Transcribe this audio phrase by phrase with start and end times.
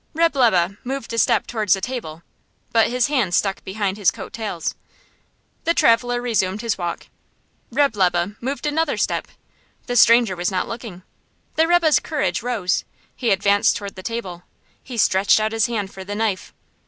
[0.15, 2.23] Reb' Lebe moved a step towards the table,
[2.71, 4.73] but his hands stuck behind his coat tails.
[5.63, 7.05] The traveller resumed his walk.
[7.71, 9.27] Reb' Lebe moved another step.
[9.85, 11.03] The stranger was not looking.
[11.55, 12.83] The rebbe's courage rose,
[13.15, 14.41] he advanced towards the table;
[14.81, 16.51] he stretched out his hand for the knife.